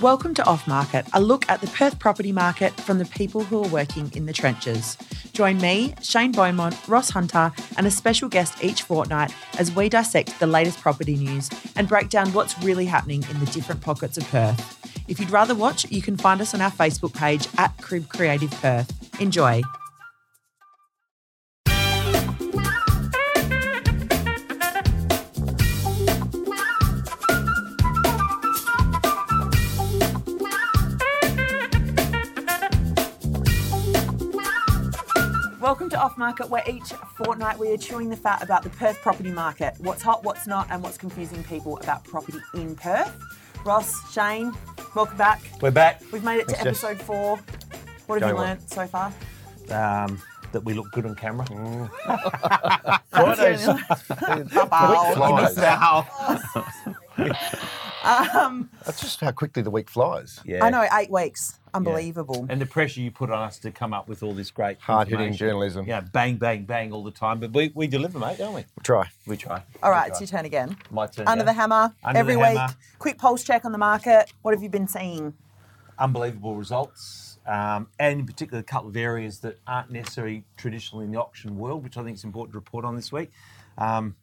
[0.00, 3.64] Welcome to Off Market, a look at the Perth property market from the people who
[3.64, 4.96] are working in the trenches.
[5.32, 10.38] Join me, Shane Beaumont, Ross Hunter, and a special guest each fortnight as we dissect
[10.38, 14.24] the latest property news and break down what's really happening in the different pockets of
[14.30, 14.78] Perth.
[15.08, 18.52] If you'd rather watch, you can find us on our Facebook page at Crib Creative
[18.52, 19.20] Perth.
[19.20, 19.62] Enjoy.
[36.28, 39.72] Market, where each fortnight we are chewing the fat about the Perth property market.
[39.78, 43.16] What's hot, what's not, and what's confusing people about property in Perth.
[43.64, 44.52] Ross, Shane,
[44.94, 45.40] welcome back.
[45.62, 46.02] We're back.
[46.12, 46.84] We've made it to Thanks, Jess.
[46.84, 47.38] episode four.
[48.04, 48.44] What have you Going well.
[48.44, 49.06] learnt so far?
[49.70, 50.20] Um,
[50.52, 51.46] that we look good on camera.
[53.10, 53.66] Fridays.
[53.66, 55.56] Week flies.
[58.04, 60.40] Um, That's just how quickly the week flies.
[60.44, 60.64] Yeah.
[60.64, 61.58] I know, eight weeks.
[61.74, 62.46] Unbelievable.
[62.48, 65.18] And the pressure you put on us to come up with all this great Hard-hitting
[65.26, 65.46] information.
[65.46, 65.86] journalism.
[65.86, 67.40] Yeah, bang, bang, bang all the time.
[67.40, 68.64] But we, we deliver, mate, don't we?
[68.76, 69.08] We'll try.
[69.26, 69.62] We try.
[69.82, 70.76] All right, We it's your turn again.
[70.90, 71.28] My turn.
[71.28, 71.46] Under yeah.
[71.46, 72.56] the hammer, Under every the week.
[72.56, 72.74] hammer.
[72.98, 74.32] Quick pulse check on the market.
[74.42, 75.34] What have you been seeing?
[75.98, 77.38] Unbelievable results.
[77.46, 81.58] Um, and in particular, a couple of areas that aren't necessarily traditionally in the auction
[81.58, 83.30] world, which I think is important to report on this week.
[83.78, 84.16] Um,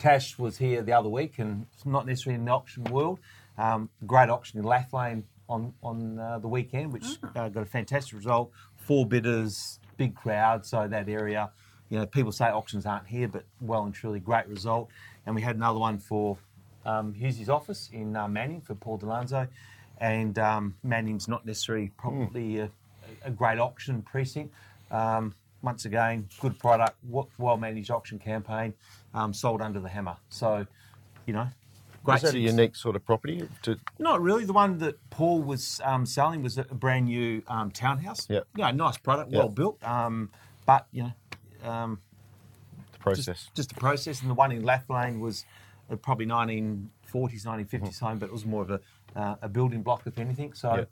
[0.00, 3.20] Cash was here the other week and it's not necessarily in the auction world.
[3.58, 7.04] Um, great auction in Lathlain on, on uh, the weekend, which
[7.36, 8.50] uh, got a fantastic result.
[8.76, 11.50] Four bidders, big crowd, so that area,
[11.90, 14.88] you know, people say auctions aren't here, but well and truly great result.
[15.26, 16.38] And we had another one for
[16.86, 19.48] um, Hughes's office in uh, Manning for Paul Delanzo.
[19.98, 22.70] And um, Manning's not necessarily probably a,
[23.22, 24.54] a great auction precinct.
[24.90, 26.96] Um, once again, good product,
[27.38, 28.74] well managed auction campaign,
[29.14, 30.16] um, sold under the hammer.
[30.28, 30.66] So,
[31.26, 31.48] you know,
[32.04, 32.16] great.
[32.16, 33.46] Is that a unique sort of property?
[33.62, 34.44] To, Not really.
[34.44, 38.26] The one that Paul was um, selling was a brand new um, townhouse.
[38.28, 39.38] Yeah, nice product, Yep.
[39.38, 39.84] well built.
[39.84, 40.30] Um,
[40.66, 41.04] but you
[41.62, 42.00] know, um,
[42.92, 43.26] the process.
[43.26, 44.20] just just the process.
[44.22, 45.44] And the one in Lathlain was
[45.90, 48.04] uh, probably 1940s, 1950s Mm-hmm.
[48.06, 48.80] home, but it was more of a
[49.16, 50.54] uh, a building block, if anything.
[50.54, 50.74] So.
[50.74, 50.90] Yep.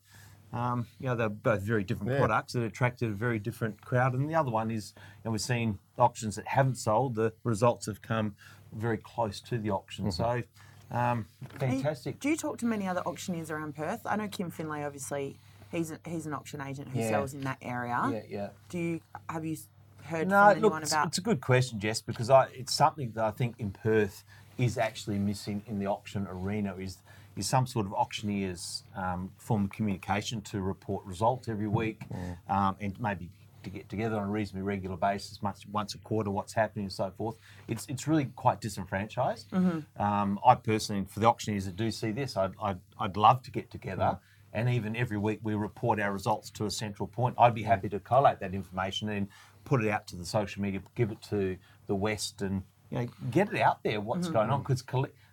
[0.53, 2.19] Um, you know, they're both very different Yeah.
[2.19, 4.15] products that attracted a very different crowd.
[4.15, 4.95] And the other one is,
[5.25, 8.35] and we've seen auctions that haven't sold, the results have come
[8.73, 10.07] very close to the auction.
[10.07, 10.43] Mm-hmm.
[10.91, 11.27] So, um,
[11.59, 12.19] fantastic.
[12.21, 14.01] Do you talk to many other auctioneers around Perth?
[14.07, 15.39] I know Kim Finlay, obviously,
[15.71, 17.11] he's a, he's an auction agent who Yeah.
[17.11, 18.01] sells in that area.
[18.11, 18.49] Yeah, yeah.
[18.71, 19.57] Do you have you
[20.05, 21.09] heard No, from look, anyone it's, about?
[21.09, 24.25] it's a good question, Jess, because I, it's something that I think in Perth
[24.57, 26.99] is actually missing in the auction arena is
[27.39, 32.03] is some sort of auctioneer's um, form of communication to report results every week
[32.49, 33.31] um, and maybe
[33.63, 36.93] to get together on a reasonably regular basis, once, once a quarter, what's happening and
[36.93, 37.37] so forth.
[37.67, 39.53] It's, it's really quite disenfranchised.
[39.99, 43.51] Um, I personally, for the auctioneers that do see this, I'd, I'd, I'd love to
[43.51, 44.19] get together
[44.53, 47.35] and even every week we report our results to a central point.
[47.39, 49.29] I'd be happy to collate that information and
[49.65, 51.57] put it out to the social media, give it to
[51.87, 54.01] the West, and you know, get it out there.
[54.01, 54.63] What's going on?
[54.63, 54.83] Because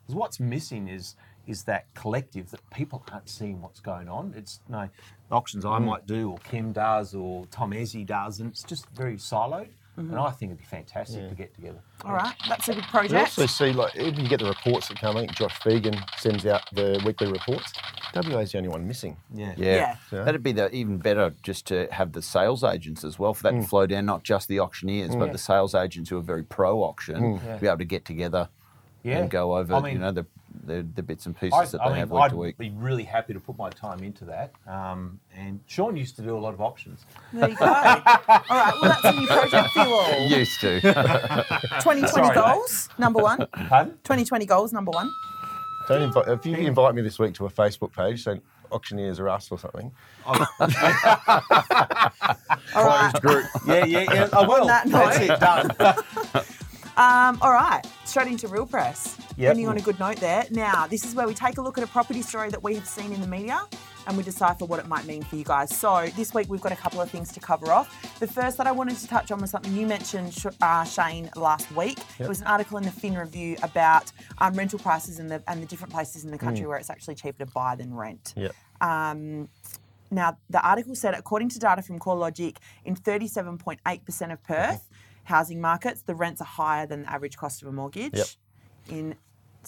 [0.07, 1.15] what's missing is
[1.47, 4.33] is that collective that people aren't seeing what's going on.
[4.35, 4.89] It's you know,
[5.31, 5.85] auctions I mm.
[5.85, 9.69] might do, or Kim does, or Tom Ezzy does, and it's just very siloed.
[9.97, 10.11] Mm-hmm.
[10.11, 11.79] And I think it'd be fantastic to get together.
[12.03, 13.13] All right, that's a good We project.
[13.13, 15.15] also see, like, even you get the reports that come.
[15.15, 17.71] I think Josh Fegan sends out the weekly reports.
[18.13, 19.15] WA's the only one missing.
[19.33, 19.53] Yeah.
[19.55, 19.95] Yeah.
[20.11, 20.23] Yeah.
[20.23, 23.53] That'd be the, even better just to have the sales agents as well for that
[23.53, 23.61] Mm.
[23.61, 25.31] to flow down, not just the auctioneers, but mm.
[25.31, 27.59] the sales agents who are very pro auction, to mm.
[27.61, 28.49] be able to get together
[29.01, 29.19] Yeah.
[29.19, 30.25] and go over, I mean- you know, the,
[30.65, 32.57] the, the bits and I, pieces that I they mean, have week I'd to week.
[32.57, 34.51] be really happy to put my time into that.
[34.67, 37.05] Um, and Sean used to do a lot of auctions.
[37.33, 37.65] There you go.
[37.65, 40.27] All right, well, that's a new project for you all.
[40.27, 40.81] Used to.
[40.81, 42.35] 2020 Sorry, mate.
[42.35, 43.45] goals, number one.
[43.67, 43.93] Pardon?
[44.03, 45.09] 2020 goals, number one.
[45.87, 49.29] Don't invite, if you invite me this week to a Facebook page, saying auctioneers are
[49.29, 49.91] us or something.
[50.25, 50.35] All
[52.75, 53.11] right.
[53.11, 53.45] Closed group.
[53.67, 54.29] Yeah, yeah, yeah.
[54.33, 54.65] I will.
[54.65, 56.45] that That's it, done.
[56.97, 59.17] Um, all right, straight into real press.
[59.37, 59.51] Yep.
[59.51, 60.45] Ending on a good note there.
[60.49, 62.87] Now, this is where we take a look at a property story that we have
[62.87, 63.61] seen in the media
[64.07, 65.75] and we decipher what it might mean for you guys.
[65.75, 68.19] So, this week we've got a couple of things to cover off.
[68.19, 71.69] The first that I wanted to touch on was something you mentioned, uh, Shane, last
[71.75, 71.99] week.
[72.17, 75.61] It was an article in the Fin Review about um, rental prices and the, and
[75.61, 78.33] the different places in the country where it's actually cheaper to buy than rent.
[78.37, 78.49] Yeah.
[78.79, 79.49] Um,
[80.11, 84.87] now, the article said, according to data from CoreLogic, in 37.8% of Perth
[85.25, 88.15] housing markets, the rents are higher than the average cost of a mortgage.
[88.15, 88.27] Yep.
[88.87, 89.15] In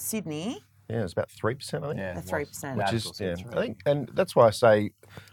[0.00, 1.98] Sydney, Yeah, it's about 3%, I think.
[1.98, 2.76] Yeah, the it 3%.
[2.76, 4.90] Which is, yeah, I think, and that's why I say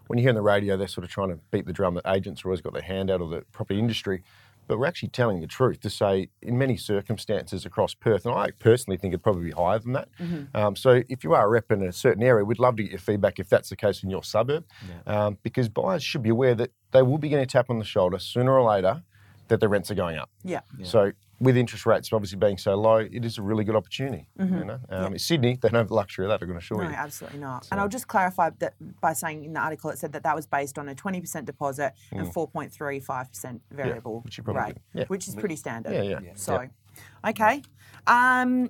[0.07, 2.07] when you hear on the radio, they're sort of trying to beat the drum that
[2.07, 4.23] agents are always got their hand out of the property industry.
[4.67, 8.49] but we're actually telling the truth to say, in many circumstances across Perth, and I
[8.49, 10.09] personally think it'd probably be higher than that.
[10.55, 12.91] Um, so if you are a rep in a certain area, we'd love to get
[12.91, 14.65] your feedback if that's the case in your suburb,
[15.05, 17.85] um, because buyers should be aware that they will be getting a tap on the
[17.85, 19.03] shoulder sooner or later
[19.47, 20.29] that the rents are going up.
[20.43, 20.61] Yeah.
[20.83, 24.27] So with interest rates obviously being so low, it is a really good opportunity.
[24.39, 26.41] You know, um, in Sydney, they don't have the luxury of that.
[26.41, 26.89] I can assure No, you.
[26.91, 27.67] No, absolutely not.
[27.71, 30.45] And I'll just clarify that by saying in the article it said that that was
[30.47, 34.23] based on a 20% deposit and 4.35% variable Mm.
[34.25, 34.77] which rate.
[34.93, 35.05] Yeah.
[35.07, 35.93] which is pretty standard.
[35.93, 36.19] Yeah, yeah.
[36.23, 36.31] Yeah.
[36.35, 36.67] So,
[37.27, 37.61] okay.
[38.07, 38.69] Um,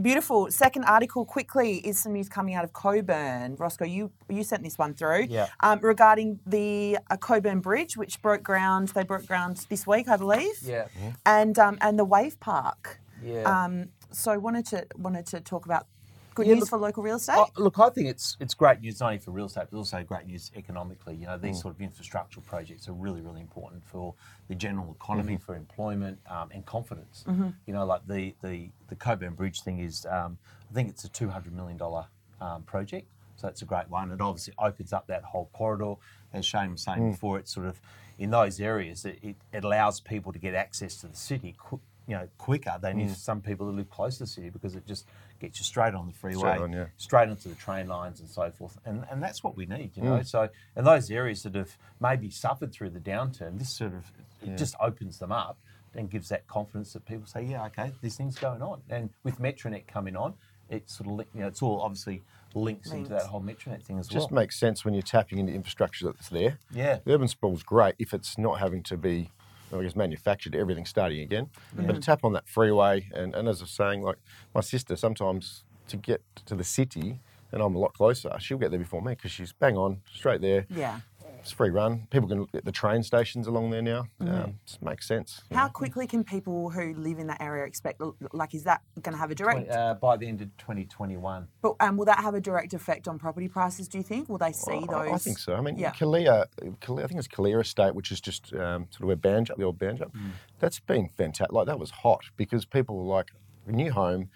[0.00, 0.50] beautiful.
[0.50, 3.56] Second article quickly is some news coming out of Cockburn.
[3.56, 5.26] Roscoe, you you sent this one through.
[5.28, 5.48] Yeah.
[5.60, 8.88] Um, regarding the uh, Cockburn Bridge, which broke ground.
[8.88, 10.54] They broke ground this week, I believe.
[10.62, 10.86] Yeah.
[11.24, 13.00] And um, and the Wave Park.
[13.22, 13.42] Yeah.
[13.42, 15.86] Um, so wanted to wanted to talk about
[16.36, 17.34] good Yeah, news look- for local real estate.
[17.36, 20.04] Oh, look, I think it's it's great news not only for real estate, but also
[20.04, 21.16] great news economically.
[21.16, 21.42] You know, Mm.
[21.42, 24.14] these sort of infrastructural projects are really, really important for
[24.46, 25.42] the general economy, Mm-hmm.
[25.44, 27.24] for employment um, and confidence.
[27.26, 30.38] You know, like the the the Cockburn Bridge thing is, um,
[30.70, 32.06] I think it's a two hundred million dollar
[32.40, 33.08] um, project.
[33.36, 34.12] So it's a great one.
[34.12, 35.94] It obviously opens up that whole corridor.
[36.32, 37.80] As Shane was saying before, it's sort of
[38.18, 41.80] in those areas, it, it, it allows people to get access to the city qu-
[42.06, 44.86] you know, quicker than if some people who live close to the city because it
[44.86, 45.06] just
[45.38, 46.86] gets you straight on the freeway, on, yeah.
[46.96, 48.78] straight onto the train lines and so forth.
[48.84, 50.18] And and that's what we need, you know.
[50.18, 50.26] Mm.
[50.26, 54.12] So in those areas that have maybe suffered through the downturn, this sort of
[54.42, 55.58] it just opens them up
[55.94, 58.82] and gives that confidence that people say, yeah, okay, this thing's going on.
[58.90, 60.34] And with Metronet coming on,
[60.68, 62.22] it sort of li- you know, it's all obviously
[62.54, 64.22] links into that whole Metronet thing as just well.
[64.24, 66.58] Just makes sense when you're tapping into infrastructure that's there.
[66.72, 66.98] Yeah.
[67.04, 69.30] The urban sprawl's great if it's not having to be,
[69.72, 71.48] I guess, manufactured, everything starting again.
[71.74, 74.16] But to tap on that freeway, and, and as I was saying, like
[74.54, 77.20] my sister, sometimes to get to the city,
[77.52, 80.40] and I'm a lot closer, she'll get there before me because she's bang on, straight
[80.40, 80.66] there.
[80.70, 81.00] yeah.
[81.46, 82.08] It's free run.
[82.10, 84.06] People can get the train stations along there now.
[84.20, 85.42] Um, just makes sense.
[85.52, 85.70] How know.
[85.72, 88.02] quickly can people who live in that area expect?
[88.32, 89.70] Like, is that going to have a direct?
[89.70, 91.46] uh, by the end of 2021.
[91.62, 93.86] But um, will that have a direct effect on property prices?
[93.86, 94.28] Do you think?
[94.28, 95.12] Will they see I- those?
[95.12, 95.54] I think so.
[95.54, 95.92] I mean, Yeah.
[95.92, 96.46] Calleya,
[96.80, 99.62] Calleya, I think it's Calleya Estate, which is just um, sort of where Banjup, the
[99.62, 100.30] old Banjup, Mm.
[100.58, 101.52] that's been fantastic.
[101.52, 103.30] Like, that was hot because people were like,
[103.68, 104.30] a new home,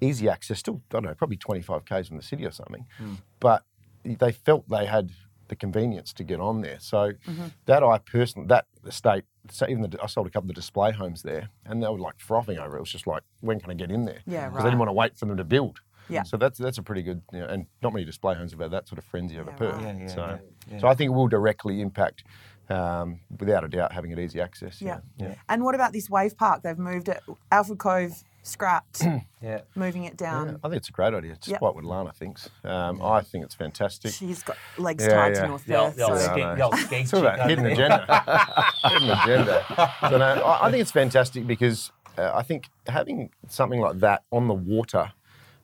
[0.00, 2.86] easy access, still, I don't know, probably 25 Ks from the city or something.
[3.00, 3.18] Mm.
[3.38, 3.62] But
[4.04, 5.12] they felt they had
[5.48, 6.78] the convenience to get on there.
[6.80, 7.46] So Mm-hmm.
[7.66, 11.22] that I personally, that estate, so even the, I sold a couple of display homes
[11.22, 12.78] there and they were like frothing over it.
[12.78, 14.20] It was just like, when can I get in there?
[14.26, 15.80] Yeah, Because I didn't want to wait for them to build.
[16.08, 16.22] Yeah.
[16.22, 18.70] So that's that's a pretty good, you know, and not many display homes have had
[18.70, 19.74] that sort of frenzy over Yeah, Perth.
[19.74, 19.82] right.
[19.96, 20.38] Yeah, yeah, so, yeah,
[20.72, 20.78] yeah.
[20.78, 22.22] so I think it will directly impact,
[22.68, 24.80] um, without a doubt, having it easy access.
[24.80, 24.98] Yeah.
[25.18, 25.34] yeah.
[25.48, 26.62] And what about this wave park?
[26.62, 27.20] They've moved it.
[27.50, 29.02] Alfred Cove scrapped,
[29.42, 29.60] Yeah.
[29.74, 30.60] moving it Yeah, down.
[30.62, 31.40] I think it's a great idea, Yep.
[31.40, 32.48] despite what Lana thinks.
[32.64, 34.12] Um, I think it's fantastic.
[34.12, 35.42] She's got legs Yeah, tied yeah.
[35.42, 35.96] to North The old, Perth.
[35.96, 36.54] the old, so- Yeah, I skank, know.
[36.56, 38.06] the old skank It's all about hidden agenda.
[38.84, 39.92] hidden agenda.
[40.10, 44.22] So no, I, I think it's fantastic because uh, I think having something like that
[44.32, 45.12] on the water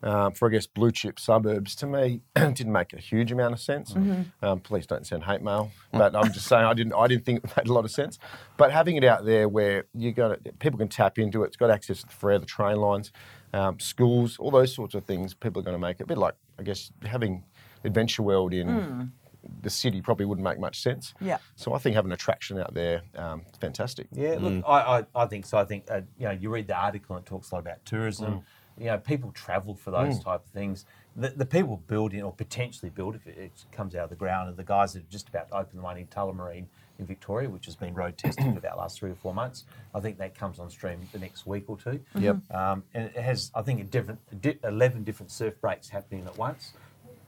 [0.03, 3.61] um, for I guess blue chip suburbs to me didn't make a huge amount of
[3.61, 3.95] sense.
[4.43, 7.45] Um, please don't send hate mail, but I'm just saying I didn't I didn't think
[7.45, 8.19] it made a lot of sense.
[8.57, 11.71] But having it out there where you got people can tap into it, it's got
[11.71, 13.13] access to the fair, the train lines,
[13.53, 15.35] um, schools, all those sorts of things.
[15.35, 17.45] People are going to make it a bit like I guess having
[17.85, 19.13] Adventure World in.
[19.61, 21.15] The city probably wouldn't make much sense.
[21.21, 21.39] Yeah.
[21.57, 24.07] So I think having attraction out there, um, fantastic.
[24.13, 25.59] Yeah, look, I, I, I think so.
[25.59, 27.85] I think uh, you know, you read the article and it talks a lot about
[27.85, 28.45] tourism.
[28.79, 30.85] You know, people travel for those type of things.
[31.15, 34.49] The, the people building or potentially build if it, it comes out of the ground,
[34.49, 36.67] and the guys that are just about to open the one in Tullamarine
[36.99, 39.65] in Victoria, which has been road tested for about last three or four months.
[39.95, 42.01] I think that comes on stream the next week or two.
[42.15, 42.37] Yep.
[42.51, 44.21] Um, and it has, I think, a different,
[44.65, 46.73] eleven different surf breaks happening at once.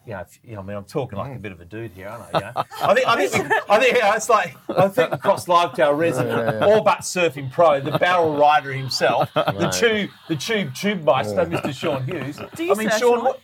[0.06, 1.42] You know, if, you know, I mean, I'm talking like a mm.
[1.42, 2.38] bit of a dude here, aren't I?
[2.38, 2.52] You know?
[2.82, 5.86] I think, I think, we, I think, yeah, it's like I think across live to
[5.86, 11.04] our resident, all but surfing pro, the barrel rider himself, the tube, the tube tube
[11.04, 11.72] meister, Mr.
[11.72, 12.38] Sean Hughes.
[12.54, 13.24] Do you I mean, Sean, Sean?
[13.24, 13.40] what,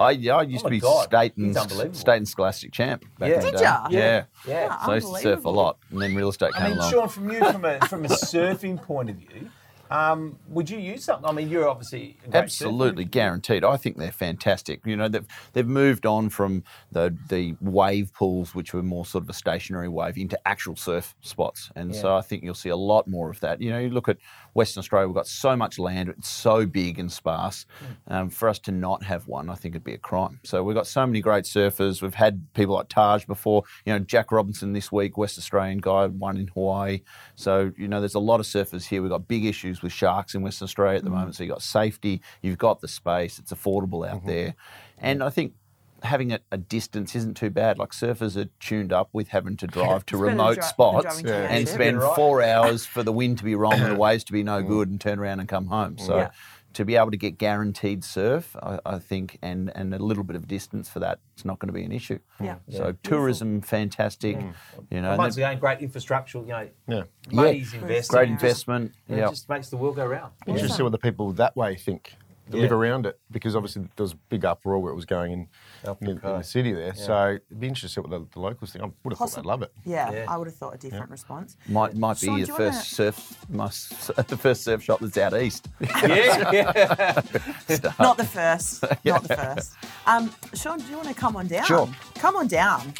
[0.00, 1.54] I, yeah, I used Oh to be God, state and
[1.94, 3.04] state and scholastic champ.
[3.18, 3.34] Back Yeah.
[3.34, 3.62] in the Did day.
[3.62, 3.86] ya?
[3.90, 4.24] Yeah.
[4.46, 4.84] yeah.
[4.86, 6.90] So I used to surf a lot, and then real estate I came mean, along.
[6.90, 9.50] Sean, from you, from a from a surfing point of view,
[9.90, 11.28] um, would you use something?
[11.28, 13.10] I mean, you're obviously Absolutely surfer.
[13.10, 13.64] guaranteed.
[13.64, 14.80] I think they're fantastic.
[14.86, 19.24] You know, they've they've moved on from the the wave pools, which were more sort
[19.24, 21.70] of a stationary wave, into actual surf spots.
[21.74, 23.60] And so I think you'll see a lot more of that.
[23.60, 24.18] You know, you look at
[24.54, 27.66] Western Australia, we've got so much land, it's so big and sparse.
[28.06, 28.12] Hmm.
[28.12, 30.40] Um, for us to not have won, I think it'd be a crime.
[30.44, 32.02] So we've got so many great surfers.
[32.02, 33.64] We've had people like Taj before.
[33.84, 37.00] You know, Jack Robinson this week, West Australian guy, one in Hawaii.
[37.34, 39.02] So you know, there's a lot of surfers here.
[39.02, 41.16] We've got big issues with sharks in Western Australia at the hmm.
[41.16, 41.36] moment.
[41.36, 44.28] So you've got safety, you've got the space, it's affordable out mm-hmm.
[44.28, 44.54] there,
[44.98, 45.54] and I think
[46.02, 47.78] having a, a distance isn't too bad.
[47.78, 50.62] Like surfers are tuned up with having to drive to It's better than remote dri-
[50.64, 51.46] spots Yeah.
[51.48, 52.16] and spend Right.
[52.16, 54.68] four hours for the wind to be wrong and the waves to be no mm.
[54.68, 55.98] good and turn around and come home.
[55.98, 56.30] So Yeah.
[56.74, 60.36] to be able to get guaranteed surf, I, I think, and, and a little bit
[60.36, 62.18] of distance for that, it's not going to be an issue.
[62.40, 62.56] Yeah.
[62.70, 64.36] So tourism, fantantastic.
[64.36, 64.52] Mm.
[64.90, 66.38] You know, and Once then- again, great infrastructure.
[66.38, 67.02] You know, Yeah.
[67.32, 68.12] money's invested.
[68.12, 68.34] great Yeah.
[68.34, 68.92] investment.
[69.08, 69.28] It Yeah.
[69.30, 70.32] just makes the world go round.
[70.46, 72.14] Interesting to what the people that way think.
[72.50, 72.62] That Yeah.
[72.64, 75.48] live around it because obviously there was a big uproar where it was going in,
[75.84, 76.94] in, the in the city there.
[76.94, 78.84] So it'd be interesting to see what the, the locals think.
[78.84, 79.72] I would have thought they'd love it.
[79.84, 80.24] Yeah, Yeah.
[80.28, 81.56] I would have thought a different response.
[81.68, 83.66] Might might be Sean, do the first wanna- surf my,
[84.24, 85.68] the first surf shop that's out east.
[85.80, 87.22] yeah, yeah.
[88.00, 88.82] Not the first.
[89.04, 89.74] Not the first.
[90.06, 91.64] Um, Sean, do you want to come on down?
[91.66, 91.88] Sure.
[92.16, 92.92] Come on down.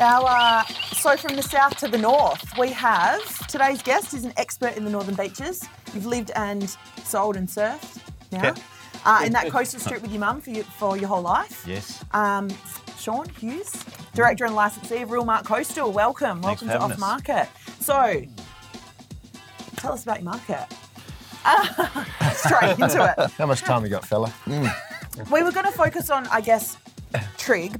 [0.00, 0.64] Our, uh,
[0.94, 4.84] so from the south to the north, we have today's guest is an expert in
[4.84, 5.64] the northern beaches.
[5.92, 6.68] You've lived and
[7.04, 8.00] sold and surfed
[8.30, 8.54] now Yeah.
[9.04, 11.64] uh, in that coastal strip with your mum for, you, for your whole life.
[11.66, 12.04] yes.
[12.12, 12.48] Um,
[12.96, 13.72] Sean Hughes,
[14.14, 15.90] director and licensee of Realmark Coastal.
[15.90, 16.98] Welcome, Thanks welcome to Off us.
[16.98, 17.48] Market.
[17.80, 18.22] So,
[19.76, 20.66] tell us about your market.
[22.34, 23.30] Straight into it.
[23.38, 24.32] How much time you got, fella?
[24.46, 26.76] We were going to focus on, I guess,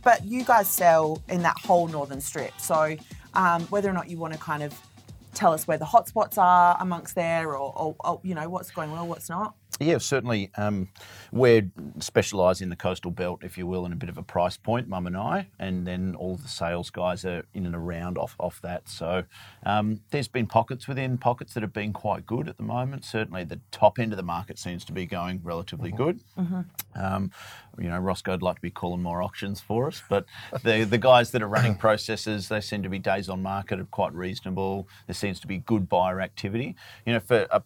[0.03, 2.59] But you guys sell in that whole northern strip.
[2.59, 2.97] So,
[3.35, 4.73] um, whether or not you want to kind of
[5.35, 8.91] tell us where the hotspots are amongst there, or, or, or you know what's going
[8.91, 9.55] well, what's not.
[9.81, 10.51] Yeah, certainly.
[10.57, 10.89] Um,
[11.31, 11.71] we're
[12.01, 14.89] specialised in the coastal belt, if you will, in a bit of a price point,
[14.89, 18.61] Mum and I, and then all the sales guys are in and around off, off
[18.63, 18.89] that.
[18.89, 19.25] So
[19.65, 23.05] um, there's been pockets within pockets that have been quite good at the moment.
[23.05, 26.21] Certainly the top end of the market seems to be going relatively good.
[26.97, 27.31] Um,
[27.79, 30.25] you know, Roscoe'd like to be calling more auctions for us, but
[30.65, 33.85] the the guys that are running processes, they seem to be days on market are
[33.85, 34.89] quite reasonable.
[35.07, 36.75] There seems to be good buyer activity.
[37.07, 37.63] You know, for a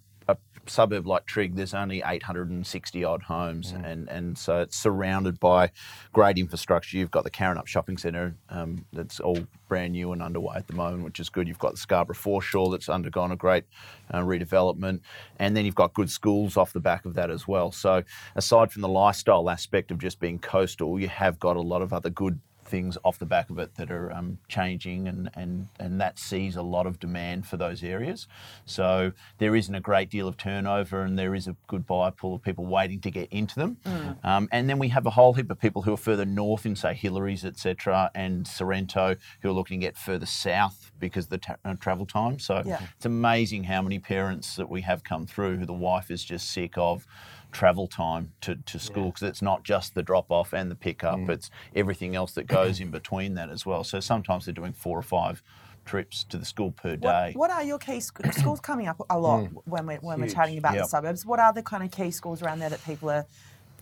[0.66, 5.71] suburb like Trigg, there's only 860 odd homes, and, and so it's surrounded by
[6.12, 6.97] great infrastructure.
[6.97, 9.38] You've got the Karrinyup Shopping Centre um, that's all
[9.69, 11.49] brand new and underway at the moment, which is good.
[11.49, 13.64] You've got the Scarborough Foreshore that's undergone a great
[14.11, 15.00] uh, redevelopment,
[15.38, 17.73] and then you've got good schools off the back of that as well.
[17.73, 18.02] So
[18.37, 21.92] aside from the lifestyle aspect of just being coastal, you have got a lot of
[21.92, 22.40] other good
[22.73, 26.57] things off the back of it that are um, changing, and, and, and that sees
[26.57, 28.26] a lot of demand for those areas.
[28.64, 32.35] So there isn't a great deal of turnover, and there is a good buyer pool
[32.37, 33.76] of people waiting to get into them.
[34.25, 36.75] Um, and then we have a whole heap of people who are further north in,
[36.75, 41.38] say, Hillarys, etc., and Sorrento, who are looking to get further south because of the
[41.38, 42.38] ta- uh, travel time.
[42.38, 42.81] So Yeah.
[42.97, 46.50] it's amazing how many parents that we have come through who the wife is just
[46.50, 47.07] sick of
[47.52, 51.18] travel time to, to school because it's not just the drop off and the pickup,
[51.18, 51.28] mm.
[51.28, 53.85] it's everything else that goes in between that as well.
[53.85, 55.42] So sometimes they're doing four or five
[55.85, 57.32] trips to the school per day.
[57.35, 59.62] What, what are your key sc- schools coming up a lot mm.
[59.64, 60.85] when we're when we're chatting about Yep.
[60.85, 61.26] the suburbs?
[61.26, 63.26] What are the kind of key schools around there that people are?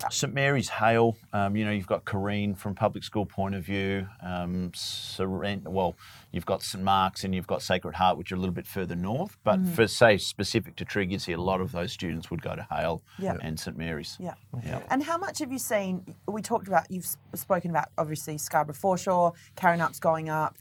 [0.08, 4.08] St Mary's Hale, um, you know, you've got Carine from public school point of view.
[4.22, 5.94] Um, Sorrent, well,
[6.32, 8.96] you've got St Mark's and you've got Sacred Heart, which are a little bit further
[8.96, 9.36] north.
[9.44, 12.56] But for say specific to Trigg, you'd see a lot of those students would go
[12.56, 13.36] to Hale Yeah.
[13.42, 14.16] and St Mary's.
[14.18, 14.34] Yeah.
[14.64, 14.80] Yeah.
[14.90, 16.14] And how much have you seen?
[16.26, 20.56] We talked about, you've spoken about obviously Scarborough Foreshore, Karrinyup's going up.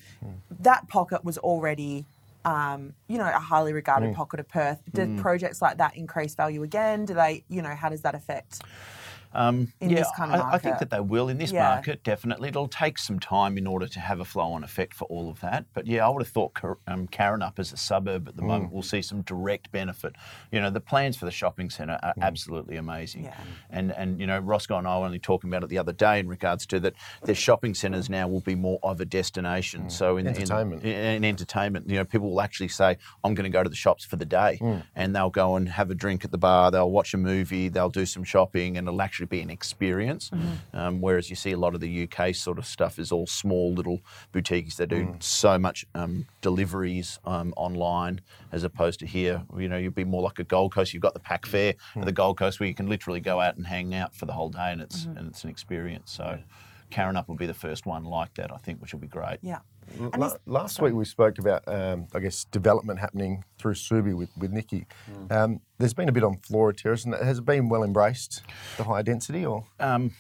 [0.60, 2.06] That pocket was already,
[2.44, 4.82] um, you know, a highly regarded pocket of Perth.
[4.94, 7.06] Did projects like that increase value again?
[7.06, 8.62] Do they, you know, how does that affect?
[9.34, 11.64] Um, in yeah, this kind of I, I think that they will in this Yeah.
[11.70, 12.50] market, definitely.
[12.50, 15.40] It'll take some time in order to have a flow on effect for all of
[15.42, 15.66] that.
[15.74, 18.48] But yeah, I would have thought Car- um, Karrinyup as a suburb at the Mm.
[18.48, 20.16] moment will see some direct benefit.
[20.52, 23.26] You know, the plans for the shopping centre are absolutely amazing.
[23.26, 23.36] Yeah.
[23.70, 26.20] And, and, you know, Roscoe and I were only talking about it the other day
[26.20, 26.94] in regards to that
[27.24, 29.90] their shopping centres now will be more of a destination.
[29.90, 30.84] So in Entertainment.
[30.84, 33.76] In, in entertainment, you know, people will actually say, I'm going to go to the
[33.76, 34.60] shops for the day.
[34.96, 37.90] And they'll go and have a drink at the bar, they'll watch a movie, they'll
[37.90, 40.32] do some shopping, and it'll actually be an experience.
[40.74, 43.74] Um, whereas you see a lot of the UK sort of stuff is all small
[43.74, 48.22] little boutiques that do so much um, deliveries um, online
[48.52, 49.44] as opposed to here.
[49.58, 50.94] You know, you'd be more like a Gold Coast.
[50.94, 53.58] You've got the pack fair at the Gold Coast where you can literally go out
[53.58, 56.12] and hang out for the whole day, and it's and it's an experience.
[56.12, 56.40] So.
[56.92, 59.38] Karrinyup will be the first one like that, I think, which will be great.
[59.44, 59.60] Yeah.
[60.00, 63.74] L- And la- is- last week we spoke about, um, I guess, development happening through
[63.74, 64.86] Subi with, with Nikki.
[65.30, 68.42] Um, there's been a bit on Flora Terrace, and has it been well embraced,
[68.78, 69.66] the high density, or?
[69.80, 70.12] Um,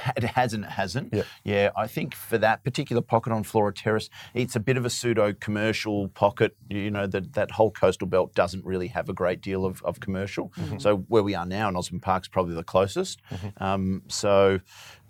[0.16, 1.12] it hasn't, it hasn't.
[1.12, 1.22] Yeah.
[1.44, 4.90] Yeah, I think for that particular pocket on Flora Terrace, it's a bit of a
[4.90, 6.56] pseudo commercial pocket.
[6.68, 10.00] You know, that, that whole coastal belt doesn't really have a great deal of, of
[10.00, 10.52] commercial.
[10.78, 13.20] So where we are now in Osborne Park's probably the closest.
[13.58, 14.60] Um, so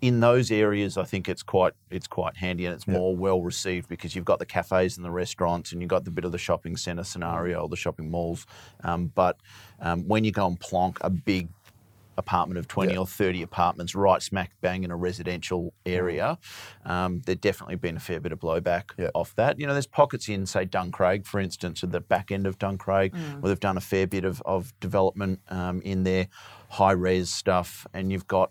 [0.01, 3.89] in those areas, I think it's quite it's quite handy and it's more well received
[3.89, 6.39] because you've got the cafes and the restaurants and you've got the bit of the
[6.39, 8.47] shopping centre scenario, or the shopping malls.
[8.83, 9.39] Um, but
[9.81, 11.49] um, when you go and plonk a big
[12.19, 16.39] apartment of 20 or 30 apartments right smack bang in a residential area,
[16.85, 19.09] um, there'd definitely been a fair bit of blowback Yeah.
[19.15, 19.59] off that.
[19.59, 23.13] You know, there's pockets in, say, Duncraig, for instance, at the back end of Duncraig,
[23.41, 26.29] where they've done a fair bit of, of development um, in their
[26.71, 28.51] high res stuff, and you've got,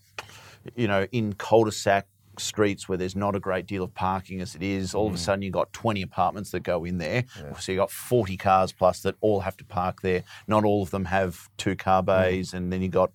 [0.75, 4.63] you know, in cul-de-sac streets where there's not a great deal of parking as it
[4.63, 7.25] is, all of a sudden you've got 20 apartments that go in there.
[7.59, 10.23] So you've got 40 cars plus that all have to park there.
[10.47, 13.11] Not all of them have two car bays, and then you've got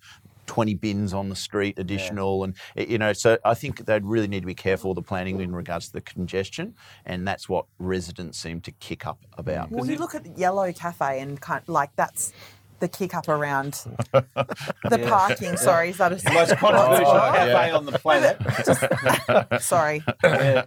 [0.47, 4.41] 20 bins on the street additional and you know so i think they'd really need
[4.41, 6.73] to be careful of the planning in regards to the congestion
[7.05, 11.19] and that's what residents seem to kick up about Well, you look at Yellow Cafe
[11.19, 12.33] and kind of, like that's
[12.79, 13.73] the kick up around
[14.11, 15.57] the parking.
[15.57, 19.61] Sorry, is that a Most controversial cafe on the planet.
[19.61, 20.03] Sorry.
[20.23, 20.63] Yeah.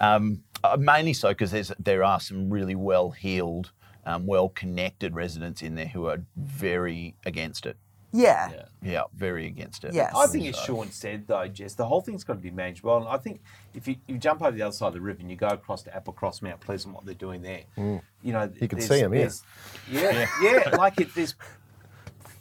[0.00, 3.72] Um, uh, mainly so because there's there are some really well heeled,
[4.06, 7.76] um, well connected residents in there who are very against it.
[8.12, 8.64] Yeah.
[8.82, 9.94] Yeah, very against it.
[9.94, 10.12] Yes.
[10.16, 12.98] I think, as Sean said, though, Jess, the whole thing's got to be managed well.
[12.98, 13.40] And I think
[13.74, 15.82] if you, you jump over the other side of the river and you go across
[15.84, 18.00] to Applecross, Mount Pleasant, what they're doing there, mm.
[18.22, 19.18] you know, You can see them, yeah.
[19.18, 19.42] there's-
[19.90, 21.34] Yeah, yeah, like it, there's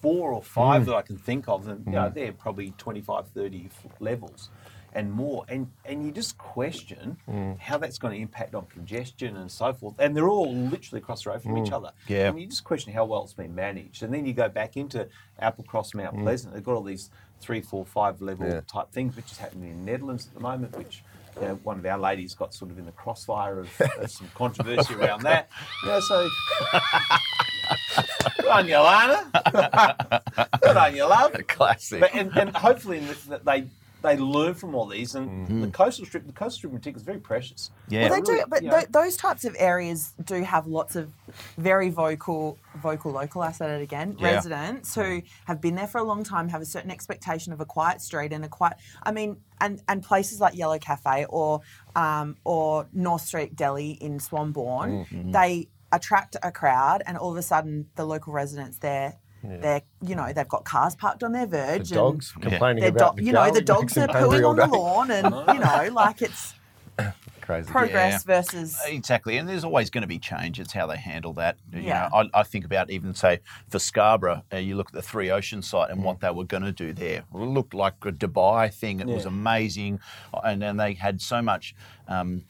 [0.01, 0.85] four or five mm.
[0.87, 2.13] that I can think of, and you know, mm.
[2.13, 4.49] they're probably 25, 30 levels
[4.93, 5.45] and more.
[5.47, 7.59] And and you just question mm.
[7.59, 9.95] how that's going to impact on congestion and so forth.
[9.99, 11.75] And they're all literally across the road from each mm.
[11.75, 11.91] other.
[12.07, 12.29] Yeah.
[12.29, 14.03] And you just question how well it's been managed.
[14.03, 15.07] And then you go back into
[15.41, 16.23] Applecross, Mount mm.
[16.23, 16.53] Pleasant.
[16.53, 18.61] They've got all these three, four, five level Yeah.
[18.67, 21.03] type things, which is happening in the Nedlands at the moment, which
[21.35, 24.29] you know, one of our ladies got sort of in the crossfire of, of some
[24.35, 25.49] controversy around that.
[25.85, 26.29] Yeah, so
[28.37, 29.31] good on you, Lana.
[30.61, 31.35] good on you, love.
[31.47, 32.01] classic.
[32.01, 33.67] But, and, and hopefully in this, that they
[34.01, 35.15] they learn from all these.
[35.15, 37.71] And the coastal strip, the coastal strip in particular, is very precious.
[37.89, 38.09] Yeah.
[38.09, 38.79] Well, they do, but you know.
[38.81, 41.11] tho- those types of areas do have lots of
[41.57, 43.41] very vocal, vocal, local.
[43.41, 44.15] I said it again.
[44.19, 44.35] Yeah.
[44.35, 47.65] Residents who have been there for a long time have a certain expectation of a
[47.65, 48.77] quiet street and a quiet.
[49.03, 51.61] I mean, and and places like Yellow Cafe or
[51.95, 55.31] um, or North Street Deli in Swanbourne, Mm-hmm.
[55.31, 59.17] they attract a crowd, and all of a sudden the local residents there.
[59.43, 61.89] They're, you know, they've got cars parked on their verge.
[61.89, 64.47] The dogs and complaining their about do- the you know, the dogs are making pooing
[64.49, 66.53] on the lawn, and you know, like it's
[67.41, 67.71] Crazy.
[67.71, 70.59] progress versus Exactly, and there's always going to be change.
[70.59, 71.57] It's how they handle that.
[71.73, 72.09] You Yeah.
[72.11, 75.31] know, I, I think about even say for Scarborough, uh, you look at the Three
[75.31, 77.23] Oceans site and what they were going to do there.
[77.33, 78.99] It looked like a Dubai thing.
[78.99, 79.99] It was amazing,
[80.43, 81.73] and then they had so much.
[82.07, 82.43] Um,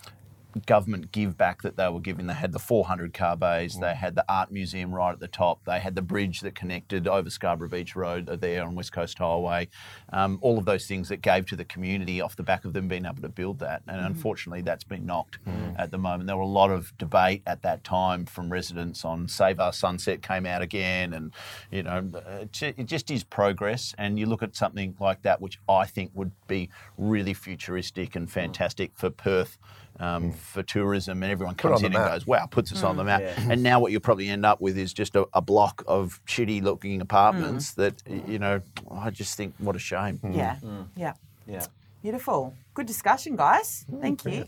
[0.66, 2.28] government give back that they were giving.
[2.28, 5.66] They had the 400 car bays, they had the art museum right at the top,
[5.66, 9.18] they had the bridge that connected over Scarborough Beach Road uh, there on West Coast
[9.18, 9.68] Highway.
[10.12, 12.88] Um, all of those things that gave to the community off the back of them
[12.88, 13.82] being able to build that.
[13.88, 15.40] And unfortunately, that's been knocked
[15.78, 16.28] at the moment.
[16.28, 20.22] There were a lot of debate at that time from residents on Save Our Sunset
[20.22, 21.32] came out again, and
[21.72, 23.94] you know, uh, it it just is progress.
[23.98, 28.30] And you look at something like that, which I think would be really futuristic and
[28.30, 29.58] fantastic for Perth.
[30.00, 30.32] Um, hmm.
[30.32, 32.12] For tourism, and everyone comes in and map.
[32.14, 33.08] goes, "Wow!" Puts us on the hmm.
[33.08, 33.22] map.
[33.22, 33.48] Yeah.
[33.52, 36.96] And now what you'll probably end up with is just a, a block of shitty-looking
[36.96, 37.02] hmm.
[37.02, 38.62] apartments that you know.
[38.90, 40.20] I just think, what a shame.
[40.32, 40.58] Yeah,
[40.96, 41.14] yeah.
[41.48, 41.66] Yeah.
[42.02, 42.56] Beautiful.
[42.74, 43.86] Good discussion, guys.
[44.00, 44.46] Thank you.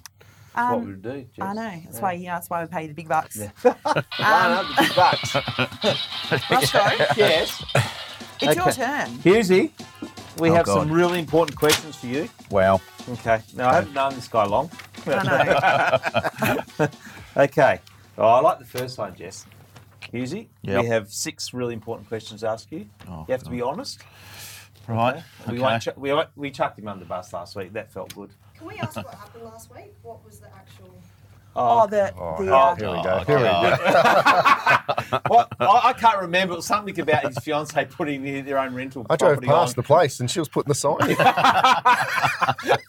[0.56, 1.26] That's what Um, we do.
[1.36, 1.46] Jess.
[1.46, 1.82] I know.
[1.86, 2.14] That's why.
[2.14, 3.38] Yeah, that's why we pay the big bucks.
[3.40, 3.54] Lana,
[4.20, 5.36] the big bucks.
[6.50, 7.64] Roscoe, yes.
[8.42, 9.10] it's your turn.
[9.24, 9.72] Here's he.
[10.40, 10.76] We Oh, have God.
[10.76, 12.30] some really important questions for you.
[12.50, 12.82] Wow.
[13.10, 13.42] Okay.
[13.56, 14.70] Now, I haven't known this guy long.
[15.08, 16.88] I know.
[17.44, 17.80] Okay.
[18.18, 19.46] Oh, I like the first one, Jess.
[20.14, 20.82] Husey, Yep.
[20.84, 22.86] we have six really important questions to ask you.
[23.08, 24.02] Oh, you have to be honest.
[24.88, 25.24] Right.
[25.48, 25.62] We, Okay.
[25.62, 27.72] won't ch- we, won't- we chucked him under the bus last week.
[27.74, 28.32] That felt good.
[28.58, 29.94] Can we ask what happened last week?
[30.02, 30.94] What was the actual?
[31.56, 32.56] Oh, the Oh, the.
[32.56, 33.20] Uh, here we Oh, go.
[33.26, 33.78] Here we go.
[35.30, 36.54] well, I, I can't remember.
[36.54, 39.78] It was something about his fiance putting their, their own rental I drove property past
[39.78, 39.82] on.
[39.82, 41.18] the place and she was putting the sign in.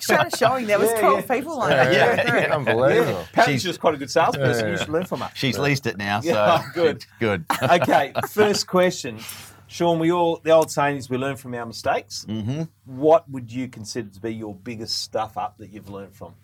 [0.00, 1.34] Showed showing there was Yeah, twelve yeah.
[1.34, 1.92] people on it.
[1.92, 2.54] Yeah, yeah.
[2.56, 3.20] Unbelievable.
[3.30, 4.66] Apparently, She's- she's just quite a good salesperson.
[4.66, 4.72] Yeah.
[4.72, 5.30] You should learn from her.
[5.34, 7.04] She's leased it now, so Yeah, good.
[7.20, 7.44] good.
[7.62, 9.18] okay, first question.
[9.66, 12.26] Sean, we all the old saying is we learn from our mistakes.
[12.28, 12.64] Mm-hmm.
[12.84, 16.34] What would you consider to be your biggest stuff up that you've learned from?